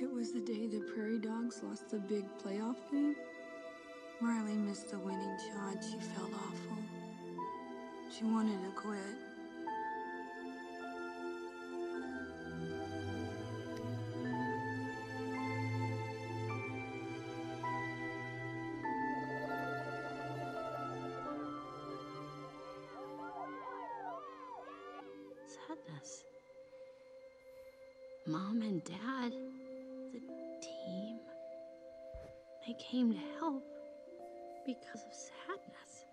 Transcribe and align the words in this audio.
It 0.00 0.12
was 0.12 0.30
the 0.30 0.38
day 0.38 0.68
the 0.68 0.78
Prairie 0.78 1.18
Dogs 1.18 1.60
lost 1.64 1.90
the 1.90 1.98
big 1.98 2.24
playoff 2.38 2.76
game. 2.88 3.16
Riley 4.20 4.54
missed 4.54 4.92
the 4.92 4.98
winning 4.98 5.36
shot. 5.50 5.82
She 5.82 5.98
felt 5.98 6.30
awful. 6.34 6.78
She 8.08 8.22
wanted 8.22 8.62
to 8.62 8.70
quit. 8.76 9.27
Sadness. 35.48 36.04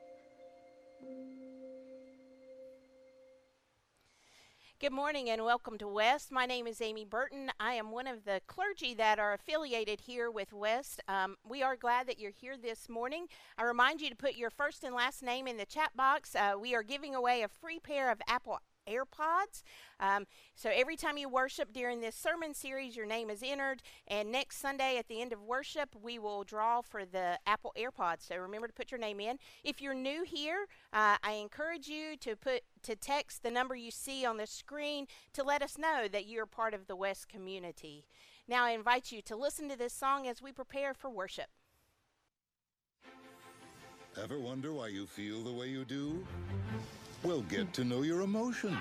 Good 4.80 4.92
morning 4.94 5.30
and 5.30 5.44
welcome 5.44 5.78
to 5.80 5.88
West. 5.88 6.32
My 6.32 6.46
name 6.46 6.68
is 6.68 6.82
Amy 6.82 7.06
Burton. 7.06 7.52
I 7.60 7.74
am 7.74 7.92
one 7.92 8.08
of 8.08 8.24
the 8.24 8.42
clergy 8.48 8.94
that 8.94 9.20
are 9.20 9.34
affiliated 9.34 10.02
here 10.02 10.30
with 10.30 10.54
West. 10.54 11.02
Um, 11.08 11.36
we 11.48 11.64
are 11.64 11.76
glad 11.76 12.08
that 12.08 12.20
you're 12.20 12.32
here 12.32 12.56
this 12.56 12.88
morning. 12.88 13.28
I 13.58 13.64
remind 13.64 14.02
you 14.02 14.10
to 14.10 14.16
put 14.16 14.36
your 14.36 14.50
first 14.50 14.84
and 14.84 14.96
last 14.96 15.24
name 15.24 15.48
in 15.48 15.58
the 15.58 15.66
chat 15.66 15.96
box. 15.96 16.36
Uh, 16.36 16.54
we 16.60 16.76
are 16.76 16.84
giving 16.84 17.16
away 17.16 17.42
a 17.42 17.48
free 17.48 17.80
pair 17.80 18.12
of 18.12 18.22
Apple 18.28 18.60
AirPods. 18.88 19.64
Um, 20.00 20.26
so 20.56 20.70
every 20.74 20.96
time 20.96 21.18
you 21.18 21.30
worship 21.30 21.74
during 21.74 22.02
this 22.02 22.16
sermon 22.16 22.54
series, 22.54 22.96
your 22.96 23.06
name 23.06 23.30
is 23.30 23.44
entered. 23.44 23.82
And 24.08 24.32
next 24.32 24.58
Sunday 24.58 24.98
at 24.98 25.08
the 25.08 25.22
end 25.22 25.34
of 25.34 25.42
worship, 25.42 25.96
we 26.02 26.20
will 26.20 26.44
draw 26.44 26.82
for 26.82 27.06
the 27.06 27.40
Apple 27.46 27.74
AirPods. 27.78 28.28
So 28.28 28.38
remember 28.38 28.68
to 28.68 28.74
put 28.74 28.92
your 28.92 29.00
name 29.00 29.20
in. 29.20 29.38
If 29.64 29.82
you're 29.82 29.94
new 29.94 30.24
here, 30.24 30.68
uh, 30.94 31.18
I 31.24 31.34
encourage 31.34 31.88
you 31.88 32.18
to 32.18 32.36
put 32.36 32.62
to 32.84 32.96
text 32.96 33.42
the 33.42 33.52
number 33.52 33.76
you 33.76 33.92
see 33.92 34.26
on 34.26 34.38
the 34.38 34.48
screen 34.48 35.08
to 35.34 35.44
let 35.44 35.62
us 35.62 35.78
know 35.78 36.08
that 36.12 36.28
you're 36.28 36.46
part 36.46 36.74
of 36.74 36.88
the 36.88 36.96
West 36.96 37.28
community. 37.28 38.06
Now 38.48 38.64
I 38.64 38.72
invite 38.72 39.12
you 39.12 39.22
to 39.24 39.36
listen 39.36 39.70
to 39.70 39.78
this 39.78 39.94
song 39.94 40.28
as 40.28 40.42
we 40.42 40.52
prepare 40.52 40.94
for 40.94 41.10
worship. 41.10 41.48
Ever 44.22 44.40
wonder 44.40 44.72
why 44.72 44.88
you 44.88 45.06
feel 45.08 45.42
the 45.42 45.52
way 45.52 45.68
you 45.68 45.84
do? 45.84 46.26
Well, 47.26 47.42
get 47.50 47.74
to 47.74 47.84
know 47.84 48.04
your 48.04 48.22
emotions. 48.22 48.78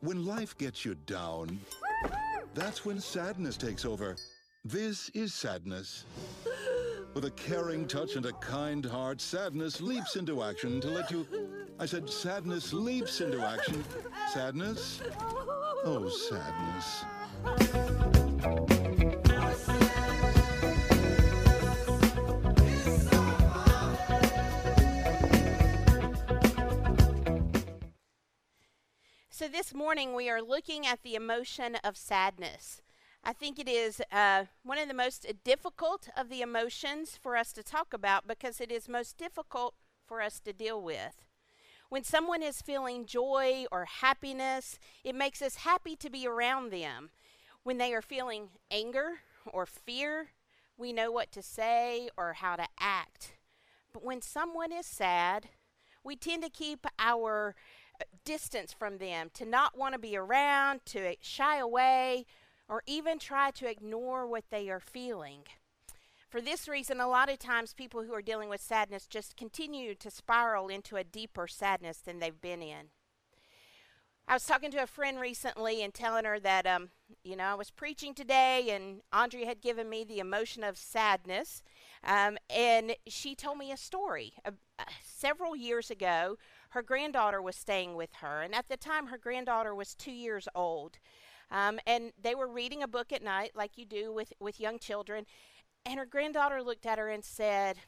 When 0.00 0.26
life 0.26 0.58
gets 0.58 0.84
you 0.84 0.96
down, 1.06 1.60
that's 2.52 2.84
when 2.84 2.98
sadness 2.98 3.56
takes 3.56 3.84
over. 3.84 4.16
This 4.64 5.08
is 5.10 5.32
sadness. 5.32 6.04
With 7.14 7.26
a 7.26 7.30
caring 7.30 7.86
touch 7.86 8.16
and 8.16 8.26
a 8.26 8.32
kind 8.32 8.84
heart, 8.84 9.20
sadness 9.20 9.80
leaps 9.80 10.16
into 10.16 10.42
action 10.42 10.80
to 10.80 10.88
let 10.88 11.12
you. 11.12 11.24
I 11.78 11.86
said, 11.86 12.10
sadness 12.10 12.72
leaps 12.72 13.20
into 13.20 13.40
action. 13.46 13.84
Sadness? 14.32 15.00
Oh, 15.84 16.08
sadness. 16.08 17.04
This 29.50 29.72
morning 29.72 30.14
we 30.14 30.28
are 30.28 30.42
looking 30.42 30.86
at 30.86 31.02
the 31.02 31.14
emotion 31.14 31.76
of 31.82 31.96
sadness. 31.96 32.82
I 33.24 33.32
think 33.32 33.58
it 33.58 33.66
is 33.68 34.02
uh, 34.12 34.44
one 34.62 34.76
of 34.76 34.88
the 34.88 34.94
most 34.94 35.26
difficult 35.42 36.10
of 36.14 36.28
the 36.28 36.42
emotions 36.42 37.18
for 37.20 37.34
us 37.34 37.52
to 37.54 37.62
talk 37.62 37.94
about 37.94 38.26
because 38.26 38.60
it 38.60 38.70
is 38.70 38.90
most 38.90 39.16
difficult 39.16 39.74
for 40.06 40.20
us 40.20 40.38
to 40.40 40.52
deal 40.52 40.82
with. 40.82 41.24
When 41.88 42.04
someone 42.04 42.42
is 42.42 42.60
feeling 42.60 43.06
joy 43.06 43.64
or 43.72 43.86
happiness, 43.86 44.78
it 45.02 45.14
makes 45.14 45.40
us 45.40 45.56
happy 45.56 45.96
to 45.96 46.10
be 46.10 46.26
around 46.26 46.70
them. 46.70 47.08
When 47.62 47.78
they 47.78 47.94
are 47.94 48.02
feeling 48.02 48.48
anger 48.70 49.20
or 49.46 49.64
fear, 49.64 50.28
we 50.76 50.92
know 50.92 51.10
what 51.10 51.32
to 51.32 51.42
say 51.42 52.10
or 52.18 52.34
how 52.34 52.56
to 52.56 52.66
act. 52.78 53.32
But 53.94 54.04
when 54.04 54.20
someone 54.20 54.72
is 54.72 54.84
sad, 54.84 55.48
we 56.04 56.16
tend 56.16 56.42
to 56.42 56.50
keep 56.50 56.86
our 56.98 57.54
distance 58.24 58.72
from 58.72 58.98
them, 58.98 59.30
to 59.34 59.44
not 59.44 59.76
want 59.76 59.94
to 59.94 59.98
be 59.98 60.16
around, 60.16 60.80
to 60.86 61.16
shy 61.20 61.58
away, 61.58 62.26
or 62.68 62.82
even 62.86 63.18
try 63.18 63.50
to 63.52 63.68
ignore 63.68 64.26
what 64.26 64.44
they 64.50 64.68
are 64.68 64.80
feeling. 64.80 65.40
For 66.28 66.42
this 66.42 66.68
reason, 66.68 67.00
a 67.00 67.08
lot 67.08 67.30
of 67.30 67.38
times 67.38 67.72
people 67.72 68.04
who 68.04 68.12
are 68.12 68.20
dealing 68.20 68.50
with 68.50 68.60
sadness 68.60 69.06
just 69.06 69.36
continue 69.36 69.94
to 69.94 70.10
spiral 70.10 70.68
into 70.68 70.96
a 70.96 71.04
deeper 71.04 71.46
sadness 71.46 71.98
than 71.98 72.18
they've 72.18 72.40
been 72.40 72.60
in. 72.60 72.90
I 74.30 74.34
was 74.34 74.44
talking 74.44 74.70
to 74.72 74.82
a 74.82 74.86
friend 74.86 75.18
recently 75.18 75.82
and 75.82 75.94
telling 75.94 76.26
her 76.26 76.38
that, 76.40 76.66
um, 76.66 76.90
you 77.24 77.34
know, 77.34 77.44
I 77.44 77.54
was 77.54 77.70
preaching 77.70 78.12
today 78.12 78.68
and 78.68 79.00
Andrea 79.10 79.46
had 79.46 79.62
given 79.62 79.88
me 79.88 80.04
the 80.04 80.18
emotion 80.18 80.62
of 80.62 80.76
sadness. 80.76 81.62
Um, 82.04 82.36
and 82.54 82.94
she 83.06 83.34
told 83.34 83.56
me 83.56 83.72
a 83.72 83.78
story. 83.78 84.34
Uh, 84.44 84.50
several 85.02 85.56
years 85.56 85.90
ago, 85.90 86.36
her 86.70 86.82
granddaughter 86.82 87.40
was 87.40 87.56
staying 87.56 87.94
with 87.94 88.14
her. 88.20 88.42
And 88.42 88.54
at 88.54 88.68
the 88.68 88.76
time, 88.76 89.06
her 89.06 89.18
granddaughter 89.18 89.74
was 89.74 89.94
two 89.94 90.12
years 90.12 90.48
old. 90.54 90.98
Um, 91.50 91.80
and 91.86 92.12
they 92.20 92.34
were 92.34 92.48
reading 92.48 92.82
a 92.82 92.88
book 92.88 93.12
at 93.12 93.22
night, 93.22 93.52
like 93.54 93.78
you 93.78 93.86
do 93.86 94.12
with, 94.12 94.32
with 94.38 94.60
young 94.60 94.78
children. 94.78 95.24
And 95.86 95.98
her 95.98 96.06
granddaughter 96.06 96.62
looked 96.62 96.84
at 96.84 96.98
her 96.98 97.08
and 97.08 97.24
said, 97.24 97.78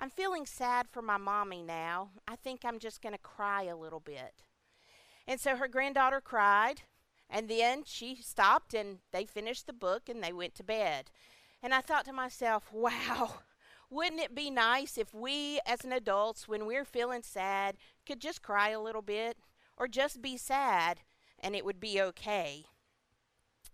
I'm 0.00 0.10
feeling 0.10 0.46
sad 0.46 0.86
for 0.90 1.02
my 1.02 1.16
mommy 1.16 1.62
now. 1.62 2.10
I 2.26 2.36
think 2.36 2.64
I'm 2.64 2.78
just 2.78 3.02
going 3.02 3.14
to 3.14 3.18
cry 3.18 3.64
a 3.64 3.76
little 3.76 4.00
bit. 4.00 4.44
And 5.26 5.40
so 5.40 5.56
her 5.56 5.68
granddaughter 5.68 6.20
cried, 6.20 6.82
and 7.28 7.48
then 7.48 7.82
she 7.84 8.16
stopped 8.16 8.74
and 8.74 8.98
they 9.12 9.26
finished 9.26 9.66
the 9.66 9.72
book 9.72 10.08
and 10.08 10.22
they 10.22 10.32
went 10.32 10.54
to 10.56 10.64
bed. 10.64 11.10
And 11.62 11.74
I 11.74 11.80
thought 11.80 12.04
to 12.06 12.12
myself, 12.12 12.72
wow, 12.72 13.40
wouldn't 13.90 14.20
it 14.20 14.34
be 14.34 14.50
nice 14.50 14.98
if 14.98 15.14
we 15.14 15.60
as 15.66 15.84
an 15.84 15.92
adults, 15.92 16.46
when 16.46 16.66
we're 16.66 16.84
feeling 16.84 17.22
sad, 17.22 17.76
could 18.06 18.20
just 18.20 18.42
cry 18.42 18.70
a 18.70 18.80
little 18.80 19.02
bit 19.02 19.36
or 19.76 19.88
just 19.88 20.20
be 20.20 20.36
sad 20.36 21.00
and 21.38 21.54
it 21.54 21.64
would 21.64 21.80
be 21.80 22.00
okay? 22.00 22.64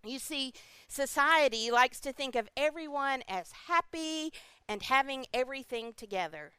You 0.05 0.19
see, 0.19 0.52
society 0.87 1.70
likes 1.70 1.99
to 2.00 2.12
think 2.12 2.34
of 2.34 2.49
everyone 2.56 3.22
as 3.26 3.52
happy 3.69 4.32
and 4.69 4.82
having 4.82 5.26
everything 5.32 5.94
together. 5.94 6.52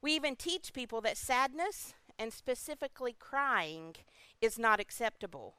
We 0.00 0.12
even 0.12 0.36
teach 0.36 0.72
people 0.72 1.00
that 1.02 1.16
sadness, 1.16 1.94
and 2.18 2.32
specifically 2.32 3.14
crying, 3.18 3.96
is 4.40 4.58
not 4.58 4.80
acceptable. 4.80 5.56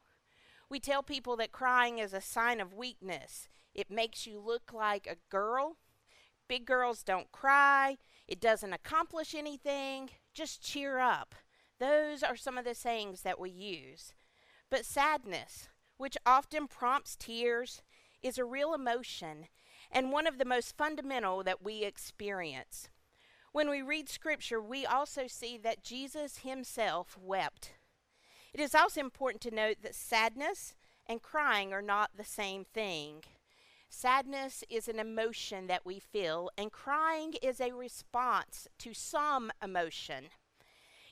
We 0.69 0.80
tell 0.80 1.03
people 1.03 1.36
that 1.38 1.51
crying 1.51 2.00
is 2.00 2.13
a 2.13 2.21
sign 2.21 2.59
of 2.59 2.74
weakness. 2.74 3.47
It 3.74 3.91
makes 3.91 4.25
you 4.25 4.39
look 4.39 4.74
like 4.74 5.07
a 5.07 5.18
girl. 5.30 5.77
Big 6.50 6.66
girls 6.66 7.04
don't 7.04 7.31
cry. 7.31 7.98
It 8.28 8.42
doesn't 8.42 8.74
accomplish 8.74 9.34
anything. 9.36 10.10
Just 10.34 10.62
cheer 10.62 11.00
up. 11.00 11.36
Those 11.80 12.24
are 12.24 12.36
some 12.36 12.57
of 12.57 12.66
the 12.66 12.75
sayings 12.75 13.22
that 13.22 13.40
we 13.40 13.51
use. 13.51 14.13
But 14.69 14.84
sadness, 14.84 15.69
which 15.98 16.18
often 16.25 16.68
prompts 16.68 17.16
tears, 17.16 17.81
is 18.22 18.38
a 18.38 18.44
real 18.44 18.74
emotion 18.74 19.46
and 19.92 20.12
one 20.12 20.28
of 20.28 20.40
the 20.40 20.46
most 20.46 20.75
fundamental 20.75 21.44
that 21.44 21.63
we 21.63 21.84
experience. 21.84 22.90
When 23.51 23.69
we 23.69 23.81
read 23.81 24.10
scripture, 24.10 24.62
we 24.62 24.86
also 24.86 25.28
see 25.28 25.57
that 25.60 25.84
Jesus 25.84 26.40
himself 26.40 27.16
wept. 27.19 27.74
It 28.54 28.60
is 28.60 28.74
also 28.74 29.01
important 29.01 29.42
to 29.44 29.56
note 29.56 29.78
that 29.84 29.96
sadness 29.96 30.74
and 31.06 31.22
crying 31.22 31.74
are 31.74 31.81
not 31.81 32.12
the 32.18 32.24
same 32.24 32.66
thing. 32.66 33.24
Sadness 33.89 34.63
is 34.69 34.88
an 34.88 35.00
emotion 35.00 35.68
that 35.68 35.86
we 35.86 36.00
feel, 36.00 36.51
and 36.57 36.71
crying 36.71 37.33
is 37.41 37.59
a 37.59 37.71
response 37.71 38.68
to 38.77 38.94
some 38.94 39.51
emotion. 39.63 40.25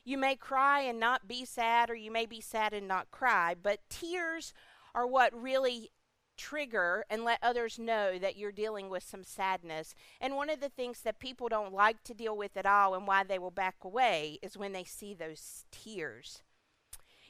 You 0.05 0.17
may 0.17 0.35
cry 0.35 0.81
and 0.81 0.99
not 0.99 1.27
be 1.27 1.43
sad, 1.43 1.89
or 1.89 1.95
you 1.95 2.11
may 2.11 2.25
be 2.25 2.39
sad 2.39 2.73
and 2.73 2.87
not 2.87 3.11
cry, 3.11 3.55
but 3.61 3.89
tears 3.89 4.53
are 4.93 5.07
what 5.07 5.33
really 5.33 5.89
trigger 6.37 7.03
and 7.09 7.25
let 7.25 7.39
others 7.41 7.79
know 7.79 8.17
that 8.19 8.37
you're 8.37 8.51
dealing 8.51 8.89
with 8.89 9.03
some 9.03 9.23
sadness. 9.23 9.95
And 10.21 10.35
one 10.35 10.49
of 10.49 10.59
the 10.59 10.69
things 10.69 11.01
that 11.01 11.19
people 11.19 11.49
don't 11.49 11.73
like 11.73 12.03
to 12.03 12.13
deal 12.13 12.37
with 12.37 12.55
at 12.55 12.67
all 12.67 12.93
and 12.93 13.07
why 13.07 13.23
they 13.23 13.39
will 13.39 13.51
back 13.51 13.77
away 13.83 14.37
is 14.41 14.55
when 14.55 14.71
they 14.71 14.83
see 14.83 15.13
those 15.13 15.65
tears. 15.71 16.43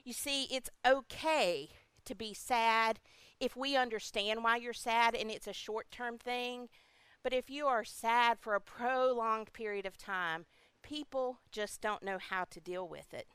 You 0.03 0.13
see, 0.13 0.43
it's 0.43 0.69
okay 0.85 1.69
to 2.05 2.15
be 2.15 2.33
sad 2.33 2.99
if 3.39 3.55
we 3.55 3.75
understand 3.75 4.43
why 4.43 4.57
you're 4.57 4.73
sad 4.73 5.15
and 5.15 5.29
it's 5.29 5.47
a 5.47 5.53
short 5.53 5.91
term 5.91 6.17
thing. 6.17 6.69
But 7.23 7.33
if 7.33 7.49
you 7.49 7.67
are 7.67 7.83
sad 7.83 8.39
for 8.39 8.55
a 8.55 8.61
prolonged 8.61 9.53
period 9.53 9.85
of 9.85 9.97
time, 9.97 10.45
people 10.81 11.39
just 11.51 11.81
don't 11.81 12.03
know 12.03 12.17
how 12.17 12.45
to 12.45 12.61
deal 12.61 12.87
with 12.87 13.13
it. 13.13 13.27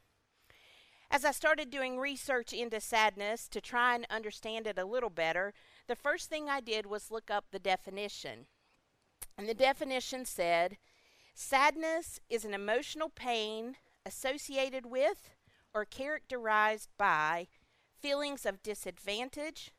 As 1.11 1.27
I 1.27 1.31
started 1.33 1.69
doing 1.69 1.99
research 1.99 2.55
into 2.55 2.81
sadness 2.81 3.47
to 3.49 3.61
try 3.61 3.95
and 3.95 4.07
understand 4.09 4.67
it 4.67 4.79
a 4.79 4.87
little 4.87 5.11
better, 5.11 5.53
the 5.87 5.95
first 5.95 6.31
thing 6.31 6.49
I 6.49 6.61
did 6.61 6.87
was 6.87 7.11
look 7.11 7.31
up 7.31 7.47
the 7.51 7.59
definition. 7.59 8.47
And 9.37 9.47
the 9.47 9.55
definition 9.55 10.25
said 10.25 10.79
sadness 11.35 12.19
is 12.31 12.47
an 12.47 12.55
emotional 12.55 13.11
pain 13.11 13.77
associated 14.07 14.87
with 14.87 15.31
or 15.75 15.85
characterized 15.85 16.89
by 16.97 17.49
feelings 18.01 18.47
of 18.47 18.63
disadvantage, 18.63 19.71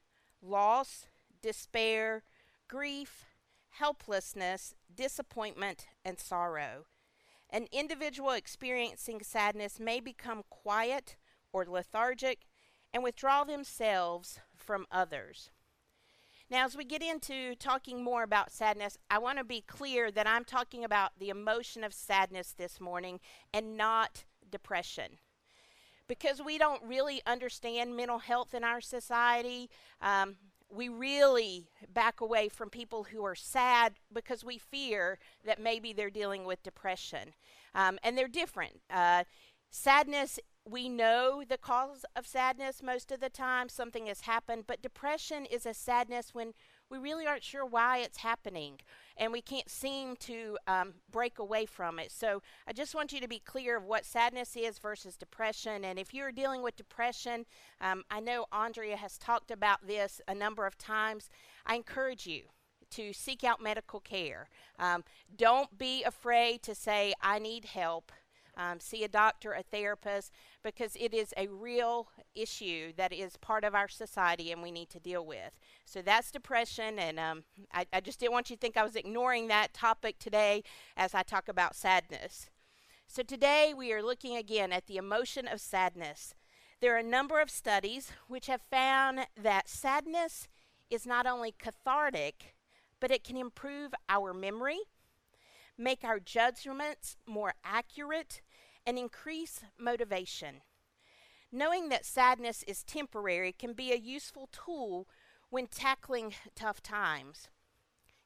loss, 0.44 1.08
despair, 1.42 2.24
grief, 2.68 3.26
helplessness, 3.70 4.76
disappointment, 4.94 5.88
and 6.06 6.20
sorrow. 6.20 6.86
An 7.50 7.68
individual 7.72 8.32
experiencing 8.32 9.22
sadness 9.22 9.80
may 9.80 10.00
become 10.00 10.44
quiet 10.50 11.16
or 11.52 11.66
lethargic 11.66 12.46
and 12.94 13.04
withdraw 13.04 13.44
themselves 13.44 14.40
from 14.56 14.86
others. 14.92 15.50
Now, 16.50 16.66
as 16.66 16.78
we 16.78 16.84
get 16.84 17.02
into 17.02 17.56
talking 17.56 18.04
more 18.04 18.22
about 18.22 18.52
sadness, 18.52 18.98
I 19.10 19.18
want 19.18 19.38
to 19.40 19.44
be 19.44 19.62
clear 19.62 20.12
that 20.12 20.28
I'm 20.28 20.46
talking 20.46 20.84
about 20.84 21.18
the 21.18 21.30
emotion 21.30 21.84
of 21.84 21.94
sadness 21.94 22.54
this 22.56 22.80
morning 22.80 23.20
and 23.54 23.78
not 23.78 24.26
depression. 24.52 25.18
Because 26.08 26.42
we 26.42 26.58
don't 26.58 26.84
really 26.84 27.22
understand 27.26 27.96
mental 27.96 28.20
health 28.20 28.54
in 28.54 28.64
our 28.64 28.82
society, 28.82 29.70
um, 30.02 30.36
we 30.70 30.90
really 30.90 31.70
back 31.94 32.20
away 32.20 32.50
from 32.50 32.70
people 32.70 33.04
who 33.04 33.24
are 33.24 33.36
sad 33.36 33.94
because 34.12 34.44
we 34.44 34.58
fear 34.58 35.20
that 35.46 35.62
maybe 35.62 35.94
they're 35.94 36.10
dealing 36.10 36.46
with 36.46 36.64
depression. 36.64 37.34
Um, 37.76 38.00
and 38.04 38.18
they're 38.18 38.28
different. 38.28 38.82
Uh, 38.90 39.24
sadness 39.70 40.40
we 40.70 40.88
know 40.88 41.44
the 41.48 41.58
cause 41.58 42.06
of 42.16 42.26
sadness 42.26 42.82
most 42.82 43.12
of 43.12 43.20
the 43.20 43.30
time, 43.30 43.68
something 43.68 44.06
has 44.06 44.22
happened, 44.22 44.64
but 44.66 44.82
depression 44.82 45.46
is 45.46 45.66
a 45.66 45.74
sadness 45.74 46.34
when 46.34 46.54
we 46.90 46.98
really 46.98 47.26
aren't 47.26 47.44
sure 47.44 47.66
why 47.66 47.98
it's 47.98 48.20
happening 48.20 48.80
and 49.18 49.32
we 49.32 49.42
can't 49.42 49.70
seem 49.70 50.16
to 50.18 50.58
um, 50.68 50.94
break 51.12 51.40
away 51.40 51.66
from 51.66 52.00
it. 52.00 52.12
So 52.12 52.42
I 52.68 52.74
just 52.74 52.96
want 52.96 53.12
you 53.14 53.20
to 53.22 53.28
be 53.28 53.40
clear 53.40 53.78
of 53.78 53.86
what 53.86 54.06
sadness 54.06 54.56
is 54.56 54.80
versus 54.80 55.16
depression. 55.16 55.86
And 55.86 56.00
if 56.00 56.14
you're 56.14 56.32
dealing 56.32 56.64
with 56.64 56.76
depression, 56.76 57.46
um, 57.82 58.04
I 58.10 58.20
know 58.20 58.46
Andrea 58.52 58.98
has 58.98 59.18
talked 59.18 59.52
about 59.52 59.88
this 59.88 60.22
a 60.28 60.36
number 60.36 60.66
of 60.66 60.78
times. 60.78 61.30
I 61.66 61.76
encourage 61.76 62.26
you 62.26 62.44
to 62.92 63.14
seek 63.14 63.44
out 63.44 63.62
medical 63.62 64.00
care. 64.00 64.50
Um, 64.78 65.04
don't 65.36 65.78
be 65.78 66.04
afraid 66.04 66.62
to 66.64 66.76
say, 66.76 67.14
I 67.22 67.40
need 67.40 67.66
help. 67.66 68.12
Um, 68.56 68.80
see 68.80 69.04
a 69.04 69.08
doctor, 69.08 69.54
a 69.54 69.64
therapist, 69.64 70.32
because 70.64 70.96
it 70.96 71.12
is 71.12 71.34
a 71.36 71.48
real 71.48 72.10
issue 72.36 72.94
that 72.98 73.12
is 73.12 73.36
part 73.38 73.64
of 73.64 73.74
our 73.74 73.88
society 73.88 74.52
and 74.52 74.62
we 74.62 74.70
need 74.70 74.92
to 74.92 75.00
deal 75.00 75.26
with. 75.26 75.58
So 75.86 76.04
that's 76.04 76.30
depression, 76.30 77.00
and 77.00 77.20
um, 77.20 77.44
I, 77.74 77.88
I 77.92 78.00
just 78.00 78.20
didn't 78.20 78.34
want 78.34 78.52
you 78.52 78.56
to 78.56 78.60
think 78.60 78.78
I 78.78 78.84
was 78.84 78.96
ignoring 78.96 79.48
that 79.48 79.74
topic 79.74 80.20
today 80.20 80.64
as 80.96 81.16
I 81.16 81.24
talk 81.24 81.48
about 81.48 81.76
sadness. 81.76 82.52
So 83.08 83.24
today 83.24 83.74
we 83.76 83.92
are 83.92 84.04
looking 84.04 84.38
again 84.38 84.72
at 84.72 84.86
the 84.86 84.98
emotion 84.98 85.48
of 85.48 85.60
sadness. 85.60 86.36
There 86.80 86.94
are 86.94 87.00
a 87.00 87.04
number 87.04 87.40
of 87.40 87.50
studies 87.50 88.12
which 88.28 88.46
have 88.46 88.62
found 88.70 89.22
that 89.42 89.68
sadness 89.68 90.48
is 90.92 91.08
not 91.08 91.26
only 91.26 91.56
cathartic, 91.58 92.54
but 93.00 93.10
it 93.10 93.24
can 93.24 93.36
improve 93.36 93.94
our 94.08 94.32
memory, 94.32 94.80
make 95.76 96.04
our 96.04 96.20
judgments 96.20 97.18
more 97.26 97.56
accurate, 97.66 98.42
and 98.86 98.98
increase 98.98 99.62
motivation. 99.80 100.62
Knowing 101.52 101.90
that 101.90 102.06
sadness 102.06 102.64
is 102.68 102.84
temporary 102.84 103.52
can 103.52 103.74
be 103.74 103.92
a 103.92 103.98
useful 103.98 104.50
tool 104.52 105.08
when 105.50 105.68
tackling 105.68 106.34
tough 106.56 106.82
times. 106.82 107.48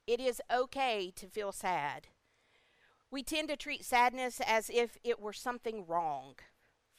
It 0.05 0.21
is 0.21 0.41
okay 0.51 1.11
to 1.17 1.27
feel 1.27 1.51
sad. 1.51 2.07
We 3.11 3.23
tend 3.23 3.49
to 3.49 3.57
treat 3.57 3.83
sadness 3.83 4.39
as 4.45 4.69
if 4.69 4.97
it 5.03 5.19
were 5.19 5.33
something 5.33 5.85
wrong. 5.85 6.35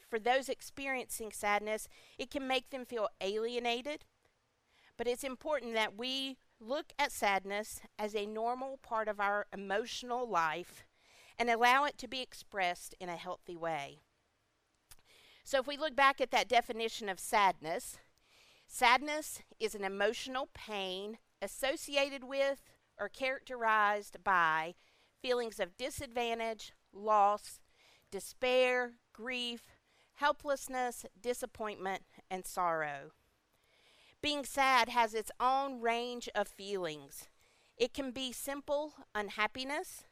For 0.09 0.19
those 0.19 0.49
experiencing 0.49 1.33
sadness, 1.33 1.89
it 2.19 2.31
can 2.31 2.47
make 2.47 2.71
them 2.71 2.85
feel 2.85 3.09
alienated. 3.21 4.05
But 4.97 5.07
it's 5.07 5.25
important 5.25 5.75
that 5.75 5.97
we 5.97 6.39
look 6.61 6.93
at 6.99 7.13
sadness 7.13 7.81
as 7.99 8.15
a 8.15 8.27
normal 8.27 8.79
part 8.83 9.09
of 9.09 9.21
our 9.21 9.47
emotional 9.53 10.29
life 10.29 10.85
and 11.39 11.49
allow 11.49 11.85
it 11.85 11.97
to 11.99 12.09
be 12.09 12.21
expressed 12.21 12.95
in 12.99 13.09
a 13.09 13.17
healthy 13.17 13.57
way. 13.57 14.01
So, 15.45 15.59
if 15.59 15.67
we 15.67 15.79
look 15.79 15.97
back 15.97 16.21
at 16.21 16.31
that 16.33 16.49
definition 16.49 17.09
of 17.09 17.19
sadness, 17.19 17.99
sadness 18.67 19.41
is 19.59 19.75
an 19.75 19.85
emotional 19.85 20.49
pain 20.53 21.19
associated 21.41 22.25
with 22.25 22.63
or 22.99 23.09
characterized 23.09 24.23
by 24.25 24.75
feelings 25.23 25.59
of 25.61 25.77
disadvantage, 25.77 26.73
loss, 26.93 27.61
despair, 28.11 28.93
grief, 29.13 29.63
helplessness, 30.15 31.07
disappointment, 31.21 32.03
and 32.31 32.45
sorrow. 32.45 33.13
Being 34.21 34.45
sad 34.45 34.89
has 34.89 35.15
its 35.15 35.31
own 35.39 35.81
range 35.81 36.29
of 36.35 36.49
feelings. 36.49 37.29
It 37.77 37.95
can 37.95 38.11
be 38.11 38.33
simple 38.33 38.95
unhappiness, 39.15 40.05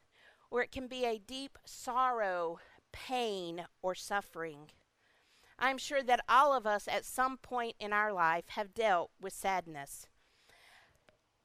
or 0.49 0.61
it 0.61 0.71
can 0.71 0.87
be 0.87 1.05
a 1.05 1.19
deep 1.19 1.57
sorrow, 1.65 2.59
pain, 2.91 3.65
or 3.81 3.95
suffering. 3.95 4.69
I'm 5.59 5.77
sure 5.77 6.03
that 6.03 6.23
all 6.29 6.53
of 6.53 6.67
us 6.67 6.87
at 6.87 7.05
some 7.05 7.37
point 7.37 7.75
in 7.79 7.91
our 7.91 8.13
life 8.13 8.49
have 8.49 8.73
dealt 8.73 9.11
with 9.19 9.33
sadness. 9.33 10.07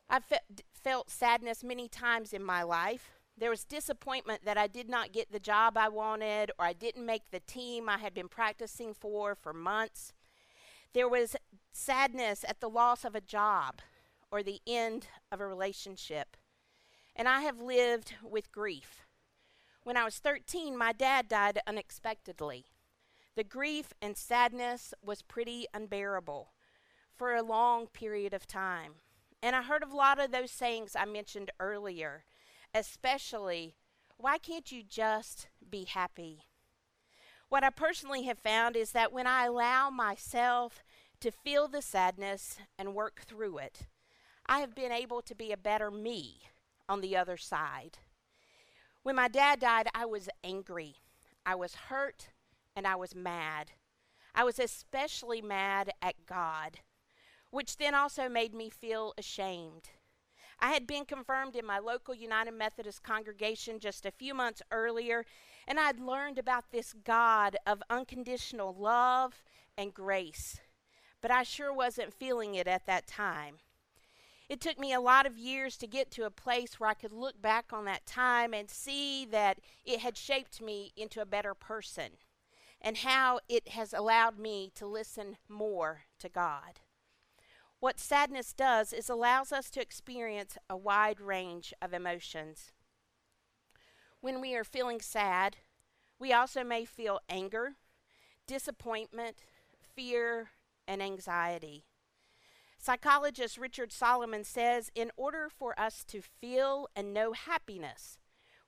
I've 0.09 0.25
fe- 0.25 0.39
felt 0.75 1.11
sadness 1.11 1.65
many 1.65 1.89
times 1.89 2.33
in 2.33 2.45
my 2.45 2.63
life. 2.63 3.13
There 3.37 3.51
was 3.51 3.65
disappointment 3.65 4.45
that 4.45 4.59
I 4.59 4.67
did 4.67 4.91
not 4.91 5.13
get 5.13 5.33
the 5.33 5.41
job 5.41 5.79
I 5.79 5.89
wanted 5.89 6.51
or 6.59 6.67
I 6.67 6.75
didn't 6.75 7.07
make 7.07 7.31
the 7.31 7.41
team 7.41 7.89
I 7.89 7.97
had 7.99 8.13
been 8.13 8.29
practicing 8.29 8.93
for 8.93 9.35
for 9.35 9.55
months. 9.55 10.13
There 10.93 11.09
was 11.09 11.35
sadness 11.73 12.45
at 12.47 12.61
the 12.61 12.69
loss 12.69 13.05
of 13.05 13.15
a 13.15 13.23
job 13.23 13.81
or 14.31 14.43
the 14.43 14.61
end 14.67 15.07
of 15.31 15.41
a 15.41 15.47
relationship 15.47 16.37
and 17.15 17.29
I 17.29 17.41
have 17.43 17.61
lived 17.61 18.15
with 18.23 18.53
grief. 18.53 19.07
When 19.85 19.97
I 19.97 20.05
was 20.05 20.19
13, 20.19 20.77
my 20.77 20.93
dad 20.93 21.29
died 21.29 21.59
unexpectedly. 21.67 22.67
The 23.35 23.45
grief 23.45 23.93
and 24.01 24.17
sadness 24.17 24.95
was 25.05 25.23
pretty 25.23 25.67
unbearable 25.75 26.53
for 27.17 27.35
a 27.35 27.43
long 27.43 27.87
period 27.87 28.33
of 28.33 28.47
time. 28.47 28.95
And 29.43 29.57
I 29.57 29.63
heard 29.63 29.83
a 29.83 29.95
lot 29.95 30.21
of 30.21 30.31
those 30.31 30.51
sayings 30.51 30.95
I 30.95 31.05
mentioned 31.05 31.51
earlier, 31.59 32.25
especially, 32.75 33.75
why 34.19 34.39
can't 34.39 34.71
you 34.71 34.83
just 34.83 35.49
be 35.69 35.85
happy? 35.85 36.45
What 37.49 37.65
I 37.65 37.71
personally 37.71 38.23
have 38.25 38.39
found 38.39 38.77
is 38.77 38.93
that 38.93 39.13
when 39.13 39.27
I 39.27 39.47
allow 39.47 39.91
myself 39.91 40.85
to 41.21 41.31
feel 41.31 41.69
the 41.69 41.83
sadness 41.83 42.59
and 42.79 42.95
work 42.95 43.23
through 43.27 43.59
it, 43.59 43.87
I 44.47 44.61
have 44.61 44.75
been 44.75 44.93
able 44.93 45.23
to 45.23 45.35
be 45.35 45.53
a 45.53 45.57
better 45.57 45.91
me 45.91 46.43
on 46.89 47.01
the 47.01 47.17
other 47.17 47.37
side. 47.37 47.99
When 49.03 49.17
my 49.17 49.29
dad 49.29 49.61
died, 49.61 49.89
I 49.95 50.05
was 50.07 50.29
angry, 50.45 50.97
I 51.45 51.55
was 51.55 51.75
hurt, 51.75 52.29
and 52.77 52.87
I 52.87 52.97
was 52.97 53.15
mad. 53.15 53.73
I 54.35 54.45
was 54.45 54.59
especially 54.59 55.43
mad 55.43 55.91
at 56.01 56.27
God, 56.27 56.81
which 57.51 57.77
then 57.77 57.95
also 57.95 58.29
made 58.29 58.55
me 58.55 58.71
feel 58.71 59.13
ashamed. 59.19 59.91
I 60.59 60.71
had 60.71 60.87
been 60.87 61.05
confirmed 61.05 61.57
in 61.57 61.67
my 61.67 61.81
local 61.81 62.15
United 62.15 62.53
Methodist 62.53 63.03
congregation 63.03 63.81
just 63.81 64.07
a 64.07 64.13
few 64.13 64.33
months 64.33 64.63
earlier, 64.71 65.27
and 65.67 65.81
I'd 65.81 65.99
learned 65.99 66.39
about 66.39 66.71
this 66.71 66.93
God 66.93 67.57
of 67.67 67.83
unconditional 67.91 68.73
love 68.73 69.43
and 69.77 69.93
grace. 69.93 70.61
But 71.21 71.33
I 71.33 71.43
sure 71.43 71.73
wasn't 71.73 72.15
feeling 72.15 72.55
it 72.55 72.69
at 72.69 72.87
that 72.87 73.07
time. 73.07 73.57
It 74.53 74.61
took 74.61 74.79
me 74.79 74.93
a 74.93 75.01
lot 75.01 75.25
of 75.25 75.39
years 75.39 75.79
to 75.79 75.87
get 75.87 76.11
to 76.11 76.27
a 76.27 76.31
place 76.31 76.79
where 76.79 76.91
I 76.91 76.93
could 76.93 77.11
look 77.11 77.41
back 77.41 77.73
on 77.73 77.87
that 77.87 78.05
time 78.05 78.53
and 78.53 78.69
see 78.69 79.25
that 79.31 79.61
it 79.83 80.01
had 80.01 80.15
shaped 80.15 80.61
me 80.61 80.93
into 80.95 81.23
a 81.23 81.25
better 81.25 81.55
person 81.55 82.19
and 82.79 82.99
how 82.99 83.41
it 83.49 83.69
has 83.69 83.95
allowed 83.95 84.39
me 84.39 84.71
to 84.75 84.85
listen 84.85 85.39
more 85.49 86.03
to 86.19 86.29
God. 86.29 86.81
What 87.81 87.99
sadness 87.99 88.53
does 88.53 88.93
is 88.93 89.09
allows 89.09 89.53
us 89.53 89.71
to 89.71 89.81
experience 89.81 90.59
a 90.69 90.77
wide 90.77 91.19
range 91.19 91.73
of 91.81 91.95
emotions. 91.95 92.73
When 94.21 94.39
we 94.39 94.55
are 94.55 94.65
feeling 94.65 95.01
sad, 95.01 95.57
we 96.19 96.31
also 96.31 96.63
may 96.63 96.85
feel 96.85 97.21
anger, 97.27 97.77
disappointment, 98.47 99.45
fear, 99.81 100.51
and 100.87 101.03
anxiety. 101.03 101.87
Psychologist 102.85 103.59
Richard 103.59 103.93
Solomon 103.93 104.43
says 104.43 104.91
in 104.97 105.13
order 105.17 105.49
for 105.49 105.79
us 105.79 106.03
to 106.09 106.21
feel 106.21 106.89
and 106.97 107.15
know 107.15 107.33
happiness, 107.33 108.19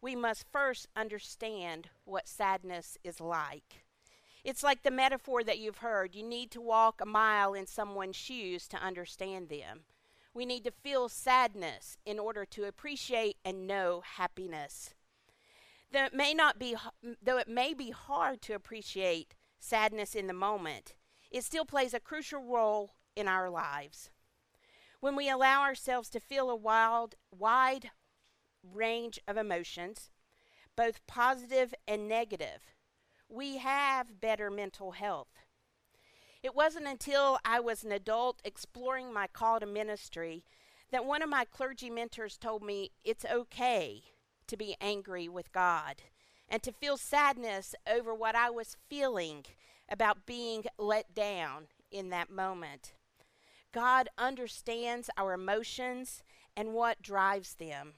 we 0.00 0.14
must 0.14 0.46
first 0.52 0.86
understand 0.94 1.88
what 2.04 2.28
sadness 2.28 2.96
is 3.02 3.20
like. 3.20 3.82
It's 4.44 4.62
like 4.62 4.84
the 4.84 4.92
metaphor 4.92 5.42
that 5.42 5.58
you've 5.58 5.78
heard 5.78 6.14
you 6.14 6.22
need 6.22 6.52
to 6.52 6.60
walk 6.60 7.00
a 7.00 7.06
mile 7.06 7.54
in 7.54 7.66
someone's 7.66 8.14
shoes 8.14 8.68
to 8.68 8.76
understand 8.76 9.48
them. 9.48 9.80
We 10.32 10.46
need 10.46 10.62
to 10.62 10.70
feel 10.70 11.08
sadness 11.08 11.96
in 12.06 12.20
order 12.20 12.44
to 12.44 12.66
appreciate 12.66 13.38
and 13.44 13.66
know 13.66 14.04
happiness. 14.04 14.94
Though 15.90 16.04
it 16.04 16.14
may 16.14 16.34
not 16.34 16.60
be 16.60 16.76
though 17.20 17.38
it 17.38 17.48
may 17.48 17.74
be 17.74 17.90
hard 17.90 18.42
to 18.42 18.54
appreciate 18.54 19.34
sadness 19.58 20.14
in 20.14 20.28
the 20.28 20.32
moment, 20.32 20.94
it 21.32 21.42
still 21.42 21.64
plays 21.64 21.94
a 21.94 21.98
crucial 21.98 22.44
role 22.44 22.92
in 23.16 23.28
our 23.28 23.50
lives. 23.50 24.10
When 25.00 25.16
we 25.16 25.28
allow 25.28 25.62
ourselves 25.62 26.08
to 26.10 26.20
feel 26.20 26.50
a 26.50 26.56
wild, 26.56 27.14
wide 27.30 27.90
range 28.62 29.18
of 29.28 29.36
emotions, 29.36 30.10
both 30.76 31.06
positive 31.06 31.74
and 31.86 32.08
negative, 32.08 32.74
we 33.28 33.58
have 33.58 34.20
better 34.20 34.50
mental 34.50 34.92
health. 34.92 35.28
It 36.42 36.54
wasn't 36.54 36.86
until 36.86 37.38
I 37.44 37.60
was 37.60 37.84
an 37.84 37.92
adult 37.92 38.40
exploring 38.44 39.12
my 39.12 39.26
call 39.26 39.60
to 39.60 39.66
ministry 39.66 40.44
that 40.90 41.06
one 41.06 41.22
of 41.22 41.28
my 41.28 41.44
clergy 41.44 41.90
mentors 41.90 42.36
told 42.36 42.62
me 42.62 42.90
it's 43.04 43.24
okay 43.24 44.02
to 44.46 44.56
be 44.56 44.76
angry 44.80 45.28
with 45.28 45.52
God 45.52 46.02
and 46.48 46.62
to 46.62 46.72
feel 46.72 46.96
sadness 46.96 47.74
over 47.90 48.14
what 48.14 48.36
I 48.36 48.50
was 48.50 48.76
feeling 48.88 49.44
about 49.88 50.26
being 50.26 50.64
let 50.78 51.14
down 51.14 51.68
in 51.90 52.10
that 52.10 52.30
moment. 52.30 52.92
God 53.74 54.08
understands 54.16 55.10
our 55.16 55.32
emotions 55.32 56.22
and 56.56 56.74
what 56.74 57.02
drives 57.02 57.54
them. 57.54 57.94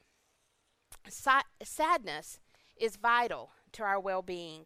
Sa- 1.07 1.43
sadness 1.63 2.41
is 2.79 2.97
vital 2.97 3.51
to 3.73 3.83
our 3.83 4.01
well 4.01 4.23
being. 4.23 4.65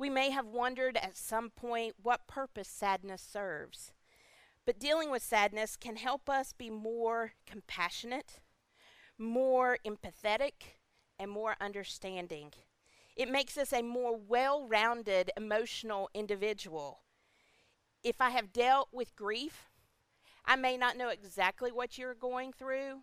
We 0.00 0.10
may 0.10 0.30
have 0.30 0.46
wondered 0.48 0.96
at 0.96 1.16
some 1.16 1.50
point 1.50 1.94
what 2.02 2.26
purpose 2.26 2.66
sadness 2.66 3.22
serves. 3.22 3.92
But 4.64 4.80
dealing 4.80 5.12
with 5.12 5.22
sadness 5.22 5.76
can 5.76 5.94
help 5.94 6.28
us 6.28 6.52
be 6.52 6.70
more 6.70 7.34
compassionate, 7.46 8.40
more 9.16 9.78
empathetic, 9.86 10.74
and 11.20 11.30
more 11.30 11.54
understanding. 11.60 12.52
It 13.14 13.30
makes 13.30 13.56
us 13.56 13.72
a 13.72 13.80
more 13.80 14.16
well 14.16 14.66
rounded 14.66 15.30
emotional 15.36 16.10
individual. 16.14 17.02
If 18.02 18.20
I 18.20 18.30
have 18.30 18.52
dealt 18.52 18.88
with 18.92 19.14
grief, 19.14 19.70
I 20.46 20.56
may 20.56 20.76
not 20.76 20.96
know 20.96 21.08
exactly 21.08 21.72
what 21.72 21.98
you're 21.98 22.14
going 22.14 22.52
through 22.52 23.00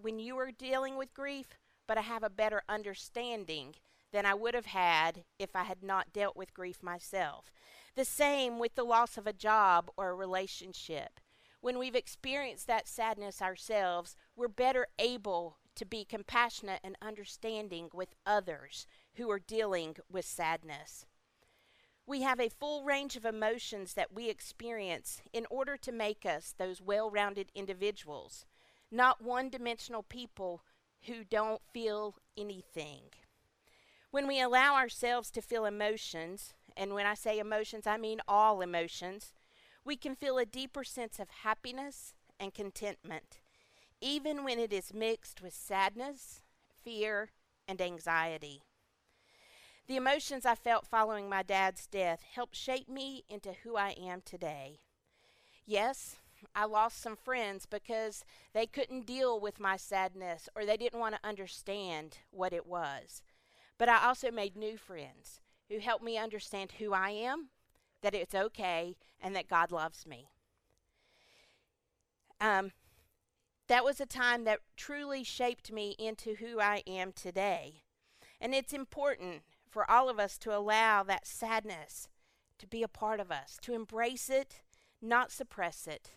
when 0.00 0.18
you 0.20 0.38
are 0.38 0.52
dealing 0.52 0.96
with 0.96 1.12
grief, 1.12 1.58
but 1.88 1.98
I 1.98 2.02
have 2.02 2.22
a 2.22 2.30
better 2.30 2.62
understanding 2.68 3.74
than 4.12 4.24
I 4.24 4.34
would 4.34 4.54
have 4.54 4.66
had 4.66 5.24
if 5.38 5.56
I 5.56 5.64
had 5.64 5.82
not 5.82 6.12
dealt 6.12 6.36
with 6.36 6.54
grief 6.54 6.82
myself. 6.82 7.50
The 7.96 8.04
same 8.04 8.58
with 8.58 8.76
the 8.76 8.84
loss 8.84 9.18
of 9.18 9.26
a 9.26 9.32
job 9.32 9.90
or 9.96 10.10
a 10.10 10.14
relationship. 10.14 11.20
When 11.60 11.78
we've 11.78 11.96
experienced 11.96 12.68
that 12.68 12.86
sadness 12.86 13.42
ourselves, 13.42 14.14
we're 14.36 14.48
better 14.48 14.86
able 14.98 15.58
to 15.74 15.84
be 15.84 16.04
compassionate 16.04 16.80
and 16.84 16.96
understanding 17.02 17.88
with 17.92 18.14
others 18.24 18.86
who 19.14 19.28
are 19.30 19.40
dealing 19.40 19.96
with 20.10 20.24
sadness. 20.24 21.06
We 22.08 22.22
have 22.22 22.40
a 22.40 22.48
full 22.48 22.84
range 22.84 23.16
of 23.16 23.26
emotions 23.26 23.92
that 23.92 24.14
we 24.14 24.30
experience 24.30 25.20
in 25.34 25.44
order 25.50 25.76
to 25.76 25.92
make 25.92 26.24
us 26.24 26.54
those 26.56 26.80
well 26.80 27.10
rounded 27.10 27.52
individuals, 27.54 28.46
not 28.90 29.20
one 29.20 29.50
dimensional 29.50 30.02
people 30.02 30.62
who 31.02 31.22
don't 31.22 31.60
feel 31.70 32.14
anything. 32.34 33.10
When 34.10 34.26
we 34.26 34.40
allow 34.40 34.74
ourselves 34.74 35.30
to 35.32 35.42
feel 35.42 35.66
emotions, 35.66 36.54
and 36.78 36.94
when 36.94 37.04
I 37.04 37.12
say 37.12 37.38
emotions, 37.38 37.86
I 37.86 37.98
mean 37.98 38.22
all 38.26 38.62
emotions, 38.62 39.34
we 39.84 39.94
can 39.94 40.16
feel 40.16 40.38
a 40.38 40.46
deeper 40.46 40.84
sense 40.84 41.18
of 41.18 41.28
happiness 41.42 42.14
and 42.40 42.54
contentment, 42.54 43.38
even 44.00 44.44
when 44.44 44.58
it 44.58 44.72
is 44.72 44.94
mixed 44.94 45.42
with 45.42 45.52
sadness, 45.52 46.40
fear, 46.82 47.32
and 47.68 47.82
anxiety. 47.82 48.62
The 49.88 49.96
emotions 49.96 50.44
I 50.44 50.54
felt 50.54 50.86
following 50.86 51.30
my 51.30 51.42
dad's 51.42 51.86
death 51.86 52.20
helped 52.34 52.54
shape 52.54 52.90
me 52.90 53.24
into 53.30 53.54
who 53.64 53.76
I 53.76 53.94
am 53.98 54.20
today. 54.20 54.80
Yes, 55.64 56.16
I 56.54 56.66
lost 56.66 57.00
some 57.00 57.16
friends 57.16 57.64
because 57.64 58.22
they 58.52 58.66
couldn't 58.66 59.06
deal 59.06 59.40
with 59.40 59.58
my 59.58 59.78
sadness 59.78 60.46
or 60.54 60.66
they 60.66 60.76
didn't 60.76 61.00
want 61.00 61.14
to 61.14 61.26
understand 61.26 62.18
what 62.30 62.52
it 62.52 62.66
was. 62.66 63.22
But 63.78 63.88
I 63.88 64.04
also 64.06 64.30
made 64.30 64.56
new 64.56 64.76
friends 64.76 65.40
who 65.70 65.78
helped 65.78 66.04
me 66.04 66.18
understand 66.18 66.72
who 66.72 66.92
I 66.92 67.08
am, 67.08 67.48
that 68.02 68.14
it's 68.14 68.34
okay, 68.34 68.94
and 69.22 69.34
that 69.34 69.48
God 69.48 69.72
loves 69.72 70.06
me. 70.06 70.28
Um, 72.42 72.72
that 73.68 73.84
was 73.84 74.02
a 74.02 74.06
time 74.06 74.44
that 74.44 74.60
truly 74.76 75.24
shaped 75.24 75.72
me 75.72 75.96
into 75.98 76.34
who 76.34 76.60
I 76.60 76.82
am 76.86 77.12
today. 77.12 77.84
And 78.38 78.54
it's 78.54 78.74
important 78.74 79.42
for 79.70 79.90
all 79.90 80.08
of 80.08 80.18
us 80.18 80.38
to 80.38 80.56
allow 80.56 81.02
that 81.02 81.26
sadness 81.26 82.08
to 82.58 82.66
be 82.66 82.82
a 82.82 82.88
part 82.88 83.20
of 83.20 83.30
us, 83.30 83.56
to 83.62 83.74
embrace 83.74 84.28
it, 84.28 84.62
not 85.00 85.30
suppress 85.30 85.86
it, 85.86 86.10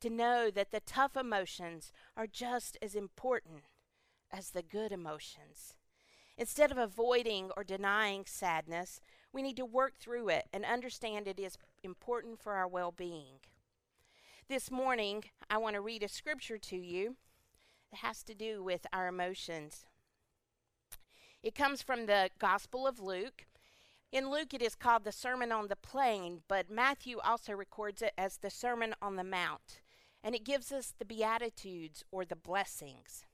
to 0.00 0.10
know 0.10 0.50
that 0.50 0.70
the 0.70 0.80
tough 0.80 1.16
emotions 1.16 1.92
are 2.16 2.26
just 2.26 2.78
as 2.80 2.94
important 2.94 3.64
as 4.30 4.50
the 4.50 4.62
good 4.62 4.92
emotions. 4.92 5.74
Instead 6.38 6.72
of 6.72 6.78
avoiding 6.78 7.50
or 7.56 7.64
denying 7.64 8.24
sadness, 8.26 9.00
we 9.32 9.42
need 9.42 9.56
to 9.56 9.64
work 9.64 9.94
through 9.98 10.28
it 10.28 10.46
and 10.52 10.64
understand 10.64 11.28
it 11.28 11.38
is 11.38 11.58
important 11.82 12.40
for 12.40 12.54
our 12.54 12.68
well 12.68 12.92
being. 12.92 13.40
This 14.48 14.70
morning, 14.70 15.24
I 15.48 15.58
want 15.58 15.74
to 15.74 15.80
read 15.80 16.02
a 16.02 16.08
scripture 16.08 16.58
to 16.58 16.76
you 16.76 17.16
that 17.90 17.98
has 17.98 18.22
to 18.24 18.34
do 18.34 18.62
with 18.62 18.86
our 18.92 19.06
emotions. 19.06 19.86
It 21.42 21.56
comes 21.56 21.82
from 21.82 22.06
the 22.06 22.30
Gospel 22.38 22.86
of 22.86 23.00
Luke. 23.00 23.46
In 24.12 24.30
Luke, 24.30 24.54
it 24.54 24.62
is 24.62 24.76
called 24.76 25.02
the 25.02 25.10
Sermon 25.10 25.50
on 25.50 25.66
the 25.66 25.74
Plain, 25.74 26.42
but 26.46 26.70
Matthew 26.70 27.18
also 27.18 27.52
records 27.52 28.00
it 28.00 28.12
as 28.16 28.36
the 28.36 28.50
Sermon 28.50 28.94
on 29.02 29.16
the 29.16 29.24
Mount, 29.24 29.80
and 30.22 30.36
it 30.36 30.44
gives 30.44 30.70
us 30.70 30.94
the 30.96 31.04
Beatitudes 31.04 32.04
or 32.12 32.24
the 32.24 32.36
blessings. 32.36 33.24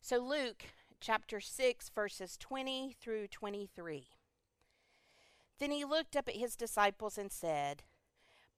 So, 0.00 0.18
Luke 0.18 0.66
chapter 1.00 1.40
6, 1.40 1.88
verses 1.88 2.36
20 2.36 2.94
through 3.00 3.26
23. 3.26 4.06
Then 5.58 5.70
he 5.72 5.84
looked 5.84 6.14
up 6.14 6.28
at 6.28 6.36
his 6.36 6.54
disciples 6.54 7.18
and 7.18 7.32
said, 7.32 7.82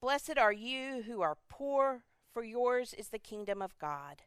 Blessed 0.03 0.37
are 0.37 0.53
you 0.53 1.03
who 1.07 1.23
are 1.23 1.39
poor, 1.49 2.03
for 2.31 2.45
yours 2.45 2.93
is 2.93 3.09
the 3.09 3.19
kingdom 3.19 3.63
of 3.63 3.79
God. 3.79 4.23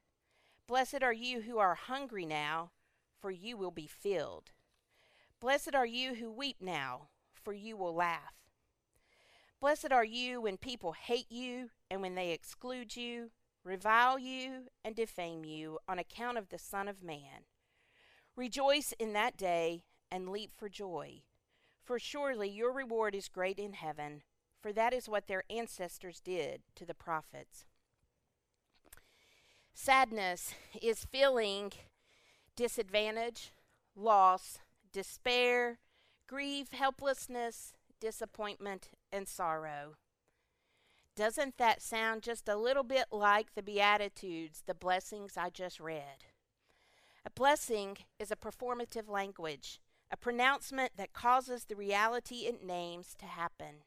Blessed 0.67 1.03
are 1.03 1.13
you 1.13 1.41
who 1.41 1.59
are 1.59 1.75
hungry 1.75 2.25
now 2.25 2.71
for 3.19 3.31
you 3.31 3.57
will 3.57 3.71
be 3.71 3.87
filled. 3.87 4.51
Blessed 5.39 5.75
are 5.75 5.85
you 5.85 6.15
who 6.15 6.31
weep 6.31 6.57
now, 6.61 7.07
for 7.33 7.53
you 7.53 7.77
will 7.77 7.93
laugh. 7.93 8.33
Blessed 9.59 9.91
are 9.91 10.05
you 10.05 10.41
when 10.41 10.57
people 10.57 10.93
hate 10.93 11.31
you 11.31 11.69
and 11.89 12.01
when 12.01 12.15
they 12.15 12.31
exclude 12.31 12.95
you, 12.95 13.31
revile 13.63 14.17
you, 14.17 14.67
and 14.83 14.95
defame 14.95 15.43
you 15.43 15.79
on 15.87 15.99
account 15.99 16.37
of 16.37 16.49
the 16.49 16.57
Son 16.57 16.87
of 16.87 17.03
Man. 17.03 17.45
Rejoice 18.35 18.93
in 18.99 19.13
that 19.13 19.35
day 19.35 19.83
and 20.11 20.29
leap 20.29 20.51
for 20.55 20.69
joy, 20.69 21.23
for 21.83 21.99
surely 21.99 22.49
your 22.49 22.71
reward 22.71 23.15
is 23.15 23.27
great 23.27 23.59
in 23.59 23.73
heaven, 23.73 24.23
for 24.61 24.71
that 24.71 24.93
is 24.93 25.09
what 25.09 25.27
their 25.27 25.43
ancestors 25.49 26.19
did 26.19 26.61
to 26.75 26.85
the 26.85 26.93
prophets. 26.93 27.65
Sadness 29.73 30.53
is 30.81 31.05
feeling 31.05 31.71
disadvantage, 32.59 33.53
loss, 33.95 34.59
despair, 34.91 35.79
grief, 36.27 36.73
helplessness, 36.73 37.71
disappointment, 38.01 38.89
and 39.13 39.29
sorrow. 39.29 39.95
Doesn't 41.15 41.57
that 41.57 41.81
sound 41.81 42.21
just 42.21 42.49
a 42.49 42.57
little 42.57 42.83
bit 42.83 43.05
like 43.13 43.55
the 43.55 43.63
Beatitudes, 43.63 44.63
the 44.67 44.73
blessings 44.73 45.37
I 45.37 45.49
just 45.49 45.79
read? 45.79 46.25
A 47.25 47.29
blessing 47.29 47.99
is 48.19 48.29
a 48.29 48.35
performative 48.35 49.07
language, 49.07 49.79
a 50.11 50.17
pronouncement 50.17 50.97
that 50.97 51.13
causes 51.13 51.63
the 51.63 51.77
reality 51.77 52.39
it 52.39 52.61
names 52.61 53.15
to 53.19 53.25
happen. 53.25 53.83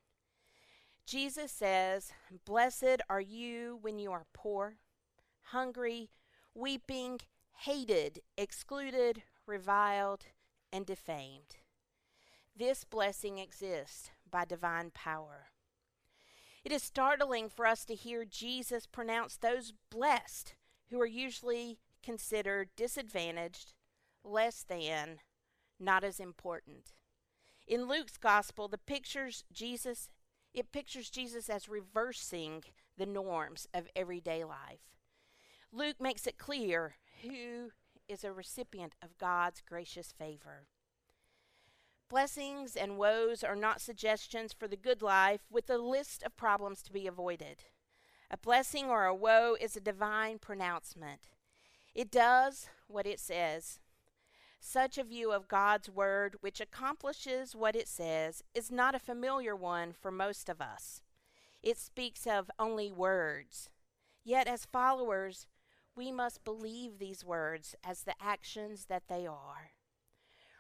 Jesus 1.05 1.52
says, 1.52 2.12
Blessed 2.47 3.02
are 3.11 3.21
you 3.21 3.79
when 3.83 3.99
you 3.99 4.12
are 4.12 4.25
poor, 4.33 4.76
hungry, 5.49 6.09
weeping, 6.55 7.21
hated, 7.61 8.21
excluded, 8.37 9.23
reviled, 9.47 10.26
and 10.73 10.87
defamed. 10.87 11.56
This 12.56 12.85
blessing 12.85 13.38
exists 13.38 14.11
by 14.30 14.44
divine 14.44 14.90
power. 14.92 15.47
It 16.64 16.73
is 16.73 16.82
startling 16.82 17.49
for 17.49 17.66
us 17.66 17.85
to 17.87 17.94
hear 17.94 18.25
Jesus 18.25 18.87
pronounce 18.87 19.37
those 19.37 19.73
blessed 19.90 20.54
who 20.90 21.00
are 21.00 21.06
usually 21.06 21.78
considered 22.02 22.71
disadvantaged, 22.76 23.75
less 24.25 24.62
than, 24.62 25.18
not 25.80 26.04
as 26.04 26.21
important. 26.21 26.92
In 27.66 27.88
Luke's 27.88 28.18
gospel, 28.18 28.68
the 28.68 28.78
pictures 28.78 29.44
Jesus 29.52 30.11
it 30.54 30.71
pictures 30.71 31.09
Jesus 31.09 31.49
as 31.49 31.68
reversing 31.68 32.64
the 32.99 33.06
norms 33.06 33.66
of 33.73 33.88
everyday 33.97 34.44
life. 34.44 34.99
Luke 35.73 35.97
makes 35.99 36.26
it 36.26 36.37
clear 36.37 36.97
who 37.23 37.71
is 38.09 38.25
a 38.25 38.33
recipient 38.33 38.95
of 39.02 39.19
God's 39.19 39.62
gracious 39.67 40.12
favor. 40.12 40.67
Blessings 42.09 42.76
and 42.76 42.99
woes 42.99 43.43
are 43.43 43.57
not 43.57 43.81
suggestions 43.81 44.52
for 44.52 44.69
the 44.69 44.76
good 44.76 45.00
life 45.00 45.41
with 45.50 45.71
a 45.71 45.79
list 45.79 46.23
of 46.23 46.37
problems 46.37 46.83
to 46.83 46.93
be 46.93 47.07
avoided. 47.07 47.64
A 48.31 48.37
blessing 48.37 48.87
or 48.87 49.07
a 49.07 49.14
woe 49.14 49.57
is 49.61 49.76
a 49.76 49.81
divine 49.81 50.38
pronouncement. 50.38 51.31
It 51.95 52.11
does 52.11 52.69
what 52.87 53.07
it 53.07 53.19
says. 53.19 53.79
Such 54.61 54.97
a 54.97 55.05
view 55.05 55.33
of 55.33 55.49
God's 55.49 55.91
Word, 55.91 56.37
which 56.41 56.61
accomplishes 56.61 57.57
what 57.57 57.75
it 57.75 57.88
says, 57.88 58.43
is 58.55 58.71
not 58.71 58.95
a 58.95 59.00
familiar 59.00 59.57
one 59.57 59.93
for 59.93 60.11
most 60.11 60.49
of 60.49 60.61
us. 60.61 61.00
It 61.62 61.79
speaks 61.79 62.26
of 62.26 62.50
only 62.59 62.93
words. 62.93 63.71
Yet, 64.25 64.47
as 64.47 64.64
followers, 64.67 65.47
we 65.94 66.11
must 66.11 66.44
believe 66.44 66.99
these 66.99 67.25
words 67.25 67.75
as 67.84 68.02
the 68.02 68.14
actions 68.20 68.87
that 68.87 69.08
they 69.08 69.26
are. 69.26 69.72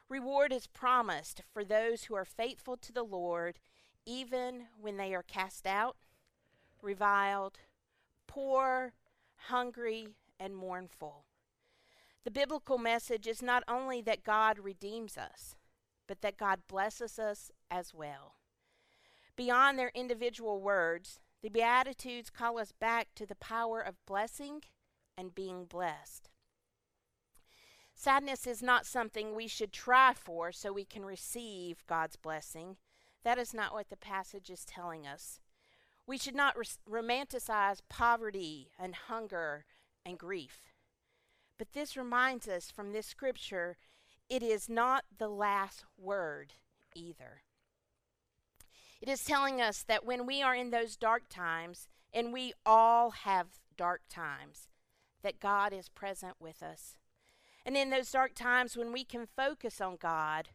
Reward 0.08 0.52
is 0.52 0.66
promised 0.66 1.42
for 1.52 1.64
those 1.64 2.04
who 2.04 2.14
are 2.14 2.24
faithful 2.24 2.76
to 2.76 2.92
the 2.92 3.02
Lord, 3.02 3.58
even 4.04 4.66
when 4.78 4.98
they 4.98 5.14
are 5.14 5.22
cast 5.22 5.66
out, 5.66 5.96
reviled, 6.82 7.60
poor, 8.26 8.92
hungry, 9.46 10.08
and 10.38 10.54
mournful. 10.54 11.24
The 12.24 12.30
biblical 12.30 12.78
message 12.78 13.26
is 13.26 13.40
not 13.42 13.64
only 13.66 14.02
that 14.02 14.22
God 14.22 14.58
redeems 14.58 15.16
us, 15.16 15.56
but 16.06 16.20
that 16.20 16.36
God 16.36 16.60
blesses 16.68 17.18
us 17.18 17.50
as 17.70 17.94
well. 17.94 18.34
Beyond 19.34 19.78
their 19.78 19.92
individual 19.94 20.60
words, 20.60 21.20
the 21.42 21.48
Beatitudes 21.48 22.28
call 22.28 22.58
us 22.58 22.72
back 22.72 23.08
to 23.14 23.24
the 23.24 23.34
power 23.34 23.80
of 23.80 24.04
blessing 24.06 24.62
and 25.16 25.34
being 25.34 25.64
blessed. 25.64 26.30
Sadness 27.94 28.46
is 28.46 28.62
not 28.62 28.86
something 28.86 29.34
we 29.34 29.46
should 29.46 29.72
try 29.72 30.12
for 30.14 30.50
so 30.50 30.72
we 30.72 30.84
can 30.84 31.04
receive 31.04 31.84
God's 31.86 32.16
blessing. 32.16 32.76
That 33.22 33.38
is 33.38 33.54
not 33.54 33.72
what 33.72 33.90
the 33.90 33.96
passage 33.96 34.50
is 34.50 34.64
telling 34.64 35.06
us. 35.06 35.40
We 36.06 36.18
should 36.18 36.34
not 36.34 36.56
romanticize 36.90 37.80
poverty 37.88 38.70
and 38.78 38.94
hunger 38.94 39.64
and 40.04 40.18
grief. 40.18 40.72
But 41.58 41.72
this 41.74 41.96
reminds 41.96 42.48
us 42.48 42.70
from 42.70 42.92
this 42.92 43.06
scripture 43.06 43.76
it 44.28 44.42
is 44.42 44.68
not 44.68 45.04
the 45.18 45.28
last 45.28 45.84
word 45.98 46.54
either. 46.94 47.42
It 49.00 49.08
is 49.08 49.24
telling 49.24 49.60
us 49.60 49.82
that 49.82 50.04
when 50.04 50.26
we 50.26 50.42
are 50.42 50.54
in 50.54 50.70
those 50.70 50.96
dark 50.96 51.24
times, 51.28 51.88
and 52.14 52.32
we 52.32 52.52
all 52.64 53.10
have 53.10 53.48
dark 53.76 54.02
times, 54.08 54.68
that 55.22 55.40
God 55.40 55.72
is 55.72 55.88
present 55.88 56.34
with 56.40 56.62
us. 56.62 56.96
And 57.64 57.76
in 57.76 57.90
those 57.90 58.10
dark 58.10 58.34
times 58.34 58.76
when 58.76 58.92
we 58.92 59.04
can 59.04 59.26
focus 59.26 59.80
on 59.80 59.96
God, 59.96 60.50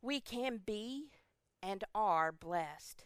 we 0.00 0.20
can 0.20 0.60
be 0.64 1.10
and 1.62 1.84
are 1.94 2.32
blessed. 2.32 3.04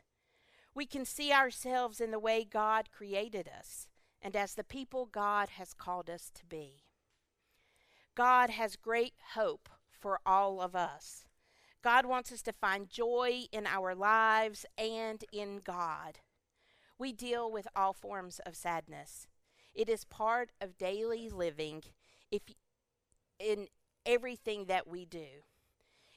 We 0.75 0.87
can 0.87 1.05
see 1.05 1.33
ourselves 1.33 2.01
in 2.01 2.11
the 2.11 2.19
way 2.19 2.45
God 2.45 2.91
created 2.91 3.49
us 3.49 3.89
and 4.23 4.37
as 4.37 4.55
the 4.55 4.65
people 4.65 5.07
God 5.07 5.51
has 5.51 5.75
called 5.75 6.09
us 6.09 6.31
to 6.35 6.47
be. 6.47 6.85
God 8.15 8.51
has 8.51 8.77
great 8.77 9.15
hope 9.35 9.69
for 9.91 10.21
all 10.25 10.61
of 10.61 10.77
us. 10.77 11.25
God 11.83 12.07
wants 12.07 12.31
us 12.31 12.43
to 12.43 12.53
find 12.53 12.89
joy 12.89 13.45
in 13.51 13.67
our 13.67 13.95
lives 13.95 14.65
and 14.79 15.25
in 15.33 15.61
God. 15.65 16.21
We 16.99 17.13
deal 17.13 17.51
with 17.51 17.67
all 17.75 17.93
forms 17.93 18.39
of 18.47 18.55
sadness. 18.55 19.27
It 19.75 19.89
is 19.89 20.05
part 20.05 20.51
of 20.61 20.79
daily 20.79 21.29
living 21.29 21.83
if 22.31 22.43
in 23.39 23.69
everything 24.05 24.67
that 24.67 24.87
we 24.87 25.05
do. 25.05 25.45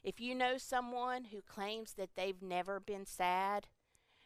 If 0.04 0.20
you 0.20 0.36
know 0.36 0.58
someone 0.58 1.26
who 1.26 1.42
claims 1.42 1.94
that 1.94 2.16
they've 2.16 2.42
never 2.42 2.80
been 2.80 3.06
sad, 3.06 3.68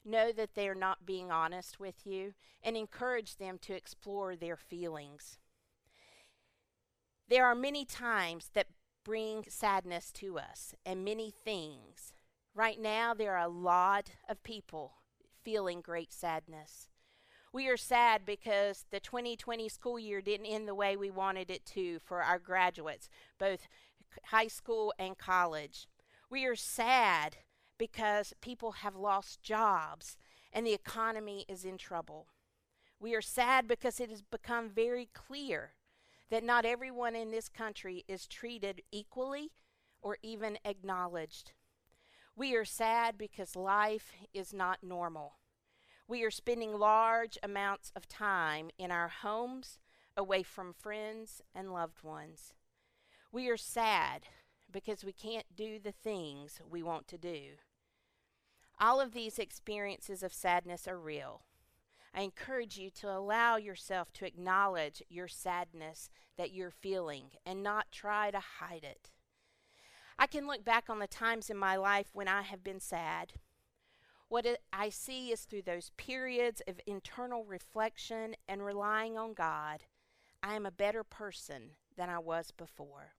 know 0.03 0.31
that 0.31 0.55
they're 0.55 0.75
not 0.75 1.05
being 1.05 1.31
honest 1.31 1.79
with 1.79 2.05
you 2.05 2.33
and 2.61 2.75
encourage 2.75 3.37
them 3.37 3.57
to 3.61 3.73
explore 3.73 4.35
their 4.35 4.57
feelings. 4.57 5.39
There 7.27 7.45
are 7.45 7.55
many 7.55 7.85
times 7.85 8.49
that 8.53 8.67
bring 9.05 9.45
sadness 9.47 10.11
to 10.13 10.37
us 10.37 10.73
and 10.85 11.05
many 11.05 11.31
things. 11.31 12.13
Right 12.53 12.79
now, 12.79 13.13
there 13.13 13.37
are 13.37 13.45
a 13.45 13.47
lot 13.47 14.11
of 14.27 14.43
people 14.43 14.93
feeling 15.43 15.81
great 15.81 16.11
sadness. 16.11 16.89
We 17.51 17.67
are 17.67 17.77
sad 17.77 18.25
because 18.25 18.85
the 18.91 18.99
2020 18.99 19.69
school 19.69 19.97
year 19.97 20.21
didn't 20.21 20.45
end 20.45 20.67
the 20.67 20.75
way 20.75 20.95
we 20.95 21.09
wanted 21.09 21.49
it 21.49 21.65
to 21.67 21.99
for 21.99 22.21
our 22.21 22.37
graduates, 22.37 23.09
both 23.39 23.67
high 24.25 24.47
school 24.47 24.93
and 24.99 25.17
college. 25.17 25.87
We 26.29 26.45
are 26.45 26.55
sad 26.55 27.37
because 27.79 28.33
people 28.41 28.73
have 28.73 28.95
lost 28.95 29.41
jobs 29.41 30.15
and 30.53 30.65
the 30.65 30.73
economy 30.73 31.45
is 31.47 31.65
in 31.65 31.79
trouble. 31.79 32.27
We 32.99 33.15
are 33.15 33.21
sad 33.21 33.67
because 33.67 33.99
it 33.99 34.11
has 34.11 34.21
become 34.21 34.69
very 34.69 35.09
clear 35.13 35.71
that 36.29 36.43
not 36.43 36.65
everyone 36.65 37.15
in 37.15 37.31
this 37.31 37.49
country 37.49 38.03
is 38.07 38.27
treated 38.27 38.83
equally 38.91 39.51
or 40.03 40.17
even 40.21 40.59
acknowledged. 40.63 41.53
We 42.35 42.53
are 42.55 42.65
sad 42.65 43.17
because 43.17 43.55
life 43.55 44.11
is 44.35 44.53
not 44.53 44.83
normal. 44.83 45.38
We 46.09 46.23
are 46.23 46.31
spending 46.31 46.73
large 46.73 47.37
amounts 47.43 47.91
of 47.95 48.07
time 48.07 48.71
in 48.79 48.91
our 48.91 49.09
homes, 49.09 49.77
away 50.17 50.41
from 50.41 50.73
friends 50.73 51.43
and 51.53 51.71
loved 51.71 52.01
ones. 52.01 52.55
We 53.31 53.47
are 53.47 53.57
sad 53.57 54.23
because 54.71 55.03
we 55.03 55.13
can't 55.13 55.45
do 55.55 55.77
the 55.77 55.91
things 55.91 56.61
we 56.67 56.81
want 56.81 57.07
to 57.09 57.19
do. 57.19 57.57
All 58.79 58.99
of 58.99 59.13
these 59.13 59.37
experiences 59.37 60.23
of 60.23 60.33
sadness 60.33 60.87
are 60.87 60.97
real. 60.97 61.43
I 62.11 62.21
encourage 62.21 62.75
you 62.75 62.89
to 62.89 63.15
allow 63.15 63.57
yourself 63.57 64.11
to 64.13 64.25
acknowledge 64.25 65.03
your 65.09 65.27
sadness 65.27 66.09
that 66.39 66.51
you're 66.51 66.71
feeling 66.71 67.25
and 67.45 67.61
not 67.61 67.91
try 67.91 68.31
to 68.31 68.39
hide 68.39 68.83
it. 68.83 69.11
I 70.17 70.25
can 70.25 70.47
look 70.47 70.65
back 70.65 70.89
on 70.89 70.97
the 70.97 71.07
times 71.07 71.51
in 71.51 71.57
my 71.57 71.75
life 71.75 72.07
when 72.13 72.27
I 72.27 72.41
have 72.41 72.63
been 72.63 72.79
sad 72.79 73.33
what 74.29 74.45
I 74.71 74.89
see 74.89 75.31
is 75.31 75.41
through 75.41 75.63
those 75.63 75.91
periods 75.97 76.61
of 76.67 76.79
internal 76.85 77.43
reflection 77.43 78.35
and 78.47 78.63
relying 78.63 79.17
on 79.17 79.33
God, 79.33 79.83
I 80.41 80.55
am 80.55 80.65
a 80.65 80.71
better 80.71 81.03
person 81.03 81.71
than 81.97 82.09
I 82.09 82.19
was 82.19 82.51
before. 82.51 83.13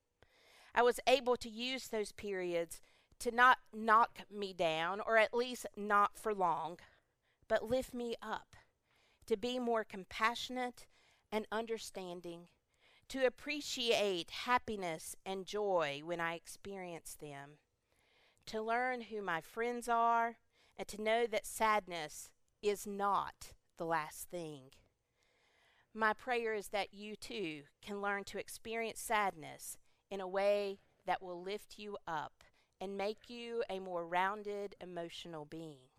I 0.72 0.82
was 0.82 1.00
able 1.08 1.36
to 1.36 1.50
use 1.50 1.88
those 1.88 2.12
periods 2.12 2.80
to 3.18 3.32
not 3.32 3.58
knock 3.74 4.20
me 4.30 4.54
down, 4.54 5.00
or 5.00 5.18
at 5.18 5.34
least 5.34 5.66
not 5.76 6.16
for 6.16 6.32
long, 6.32 6.78
but 7.48 7.68
lift 7.68 7.92
me 7.92 8.14
up, 8.22 8.54
to 9.26 9.36
be 9.36 9.58
more 9.58 9.84
compassionate 9.84 10.86
and 11.32 11.46
understanding, 11.50 12.46
to 13.08 13.26
appreciate 13.26 14.30
happiness 14.30 15.16
and 15.26 15.44
joy 15.44 16.00
when 16.04 16.20
I 16.20 16.34
experience 16.34 17.16
them, 17.20 17.58
to 18.46 18.62
learn 18.62 19.02
who 19.02 19.20
my 19.20 19.40
friends 19.40 19.88
are 19.88 20.36
and 20.80 20.88
to 20.88 21.02
know 21.02 21.26
that 21.26 21.44
sadness 21.44 22.30
is 22.62 22.86
not 22.86 23.52
the 23.76 23.84
last 23.84 24.30
thing. 24.30 24.70
My 25.92 26.14
prayer 26.14 26.54
is 26.54 26.68
that 26.68 26.94
you 26.94 27.16
too 27.16 27.64
can 27.84 28.00
learn 28.00 28.24
to 28.24 28.38
experience 28.38 28.98
sadness 28.98 29.76
in 30.10 30.22
a 30.22 30.26
way 30.26 30.78
that 31.04 31.22
will 31.22 31.42
lift 31.42 31.74
you 31.76 31.98
up 32.08 32.32
and 32.80 32.96
make 32.96 33.28
you 33.28 33.62
a 33.68 33.78
more 33.78 34.06
rounded 34.06 34.74
emotional 34.80 35.44
being. 35.44 35.90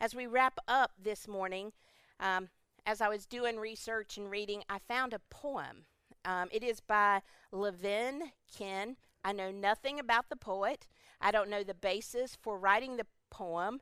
As 0.00 0.14
we 0.14 0.26
wrap 0.26 0.58
up 0.66 0.92
this 0.98 1.28
morning, 1.28 1.72
um, 2.18 2.48
as 2.86 3.02
I 3.02 3.10
was 3.10 3.26
doing 3.26 3.58
research 3.58 4.16
and 4.16 4.30
reading, 4.30 4.62
I 4.70 4.78
found 4.78 5.12
a 5.12 5.20
poem. 5.28 5.84
Um, 6.24 6.48
it 6.50 6.64
is 6.64 6.80
by 6.80 7.20
Levin 7.50 8.32
Ken. 8.56 8.96
I 9.22 9.32
know 9.32 9.50
nothing 9.50 10.00
about 10.00 10.30
the 10.30 10.36
poet. 10.36 10.86
I 11.20 11.30
don't 11.30 11.50
know 11.50 11.62
the 11.62 11.74
basis 11.74 12.38
for 12.40 12.58
writing 12.58 12.96
the 12.96 13.06
poem, 13.32 13.80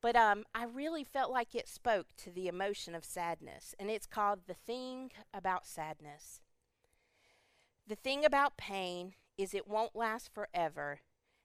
But 0.00 0.14
um, 0.14 0.44
I 0.54 0.64
really 0.64 1.02
felt 1.02 1.32
like 1.32 1.54
it 1.54 1.68
spoke 1.68 2.08
to 2.18 2.30
the 2.30 2.46
emotion 2.46 2.94
of 2.94 3.04
sadness, 3.04 3.74
and 3.78 3.90
it's 3.90 4.06
called 4.06 4.40
The 4.46 4.54
Thing 4.54 5.10
About 5.34 5.66
Sadness. 5.66 6.40
The 7.86 7.96
thing 7.96 8.24
about 8.24 8.56
pain 8.56 9.14
is 9.36 9.54
it 9.54 9.66
won't 9.66 9.96
last 9.96 10.32
forever, 10.32 11.00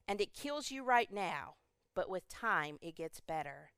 and 0.08 0.22
it 0.22 0.34
kills 0.34 0.70
you 0.70 0.84
right 0.84 1.12
now, 1.12 1.56
but 1.96 2.10
with 2.10 2.28
time 2.30 2.78
it 2.82 2.96
gets 2.96 3.22
better. 3.22 3.72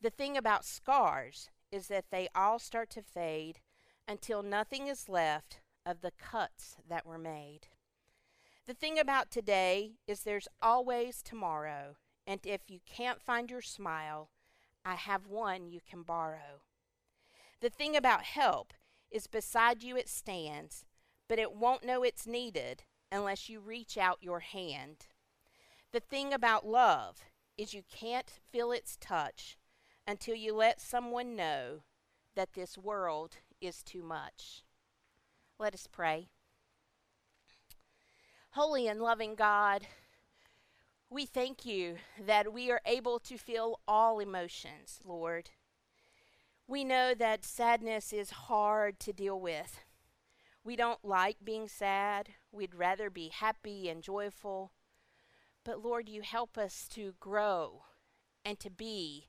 The 0.00 0.10
thing 0.10 0.36
about 0.36 0.64
scars 0.64 1.50
is 1.72 1.88
that 1.88 2.06
they 2.10 2.28
all 2.34 2.58
start 2.60 2.90
to 2.90 3.02
fade 3.02 3.60
until 4.06 4.42
nothing 4.42 4.86
is 4.86 5.08
left 5.08 5.60
of 5.84 6.02
the 6.02 6.12
cuts 6.12 6.76
that 6.88 7.04
were 7.04 7.18
made. 7.18 7.68
The 8.66 8.74
thing 8.74 8.98
about 8.98 9.30
today 9.30 9.94
is 10.06 10.20
there's 10.20 10.48
always 10.62 11.22
tomorrow, 11.22 11.96
and 12.28 12.40
if 12.44 12.60
you 12.68 12.78
can't 12.84 13.22
find 13.22 13.50
your 13.50 13.62
smile, 13.62 14.28
I 14.84 14.96
have 14.96 15.26
one 15.26 15.66
you 15.66 15.80
can 15.80 16.02
borrow. 16.02 16.60
The 17.62 17.70
thing 17.70 17.96
about 17.96 18.22
help 18.22 18.74
is 19.10 19.26
beside 19.26 19.82
you 19.82 19.96
it 19.96 20.10
stands, 20.10 20.84
but 21.26 21.38
it 21.38 21.54
won't 21.54 21.86
know 21.86 22.02
it's 22.02 22.26
needed 22.26 22.82
unless 23.10 23.48
you 23.48 23.60
reach 23.60 23.96
out 23.96 24.18
your 24.20 24.40
hand. 24.40 25.06
The 25.90 26.00
thing 26.00 26.34
about 26.34 26.66
love 26.66 27.16
is 27.56 27.72
you 27.72 27.82
can't 27.90 28.30
feel 28.52 28.72
its 28.72 28.98
touch 29.00 29.56
until 30.06 30.34
you 30.34 30.54
let 30.54 30.82
someone 30.82 31.34
know 31.34 31.80
that 32.36 32.52
this 32.52 32.76
world 32.76 33.36
is 33.58 33.82
too 33.82 34.02
much. 34.02 34.64
Let 35.58 35.72
us 35.72 35.88
pray. 35.90 36.28
Holy 38.50 38.86
and 38.86 39.00
loving 39.00 39.34
God, 39.34 39.86
we 41.10 41.24
thank 41.24 41.64
you 41.64 41.96
that 42.24 42.52
we 42.52 42.70
are 42.70 42.80
able 42.84 43.18
to 43.20 43.38
feel 43.38 43.80
all 43.88 44.18
emotions, 44.18 45.00
Lord. 45.04 45.50
We 46.66 46.84
know 46.84 47.14
that 47.14 47.44
sadness 47.44 48.12
is 48.12 48.30
hard 48.30 49.00
to 49.00 49.12
deal 49.12 49.40
with. 49.40 49.80
We 50.62 50.76
don't 50.76 51.02
like 51.02 51.38
being 51.42 51.66
sad. 51.66 52.28
We'd 52.52 52.74
rather 52.74 53.08
be 53.08 53.28
happy 53.28 53.88
and 53.88 54.02
joyful. 54.02 54.72
But 55.64 55.82
Lord, 55.82 56.08
you 56.10 56.20
help 56.20 56.58
us 56.58 56.86
to 56.92 57.14
grow 57.20 57.84
and 58.44 58.60
to 58.60 58.70
be 58.70 59.28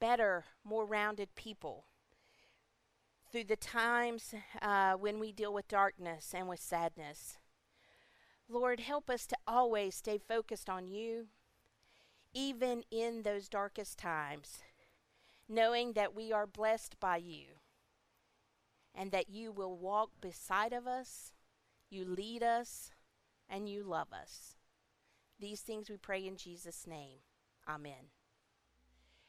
better, 0.00 0.44
more 0.64 0.86
rounded 0.86 1.34
people 1.34 1.84
through 3.30 3.44
the 3.44 3.56
times 3.56 4.34
uh, 4.62 4.94
when 4.94 5.18
we 5.18 5.32
deal 5.32 5.52
with 5.52 5.68
darkness 5.68 6.32
and 6.34 6.48
with 6.48 6.60
sadness. 6.60 7.36
Lord, 8.48 8.80
help 8.80 9.10
us 9.10 9.26
to 9.26 9.36
always 9.46 9.94
stay 9.94 10.18
focused 10.18 10.70
on 10.70 10.88
you, 10.88 11.26
even 12.32 12.82
in 12.90 13.22
those 13.22 13.48
darkest 13.48 13.98
times, 13.98 14.58
knowing 15.48 15.92
that 15.92 16.14
we 16.14 16.32
are 16.32 16.46
blessed 16.46 16.98
by 16.98 17.18
you 17.18 17.58
and 18.94 19.12
that 19.12 19.28
you 19.28 19.52
will 19.52 19.76
walk 19.76 20.10
beside 20.20 20.72
of 20.72 20.86
us, 20.86 21.32
you 21.90 22.04
lead 22.04 22.42
us, 22.42 22.90
and 23.48 23.68
you 23.68 23.84
love 23.84 24.12
us. 24.12 24.56
These 25.38 25.60
things 25.60 25.88
we 25.88 25.96
pray 25.96 26.26
in 26.26 26.36
Jesus' 26.36 26.86
name. 26.86 27.18
Amen. 27.68 28.10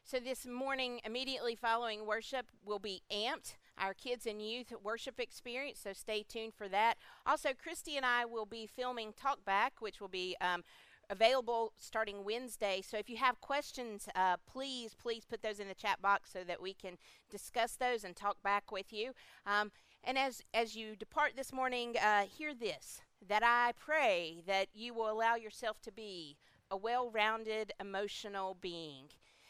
So, 0.04 0.20
this 0.20 0.48
morning, 0.48 1.02
immediately 1.06 1.56
following 1.56 2.06
worship, 2.06 2.48
will 2.66 2.80
be 2.80 3.04
amped 3.12 3.56
our 3.80 3.94
kids 3.94 4.26
and 4.26 4.42
youth 4.42 4.74
worship 4.84 5.20
experience, 5.20 5.80
so 5.84 5.94
stay 5.94 6.24
tuned 6.24 6.54
for 6.54 6.68
that. 6.68 6.96
Also, 7.26 7.50
Christy 7.54 7.98
and 7.98 8.06
I 8.06 8.26
will 8.26 8.46
be 8.46 8.68
filming 8.68 9.14
Talkback, 9.14 9.72
which 9.80 10.02
will 10.02 10.10
be 10.10 10.36
um, 10.42 10.64
available 11.10 11.74
starting 11.78 12.24
Wednesday. 12.24 12.82
So 12.88 12.98
if 12.98 13.10
you 13.10 13.18
have 13.18 13.42
questions, 13.42 14.08
uh, 14.16 14.38
please, 14.46 14.96
please 14.96 15.26
put 15.26 15.42
those 15.42 15.60
in 15.60 15.68
the 15.68 15.74
chat 15.74 16.02
box 16.02 16.32
so 16.32 16.44
that 16.44 16.62
we 16.62 16.74
can 16.74 16.98
discuss 17.30 17.76
those 17.76 18.04
and 18.04 18.16
talk 18.16 18.42
back 18.44 18.72
with 18.72 18.94
you. 18.94 19.14
Um, 19.46 19.72
and 20.04 20.18
as 20.18 20.42
as 20.54 20.76
you 20.76 20.96
depart 20.96 21.34
this 21.36 21.52
morning, 21.52 21.96
uh, 21.98 22.24
hear 22.26 22.54
this: 22.54 23.02
that 23.28 23.44
I 23.44 23.74
pray 23.78 24.44
that 24.46 24.68
you 24.74 24.94
will 24.94 25.10
allow 25.12 25.36
yourself 25.36 25.82
to 25.82 25.92
be 25.92 26.38
a 26.72 26.78
well-rounded 26.78 27.74
emotional 27.80 28.56
being. 28.62 29.06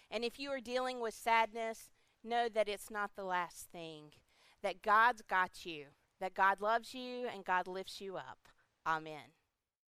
And 0.10 0.24
if 0.24 0.40
you 0.40 0.50
are 0.52 0.62
dealing 0.62 1.02
with 1.02 1.14
sadness, 1.14 1.90
know 2.24 2.48
that 2.54 2.70
it's 2.70 2.92
not 2.92 3.12
the 3.16 3.24
last 3.24 3.70
thing, 3.72 4.12
that 4.62 4.82
God's 4.82 5.22
got 5.22 5.66
you, 5.66 5.86
that 6.20 6.34
God 6.34 6.62
loves 6.62 6.94
you, 6.94 7.28
and 7.34 7.46
God 7.46 7.68
lifts 7.68 8.02
you 8.02 8.18
up. 8.18 8.40
Amen. 8.86 9.39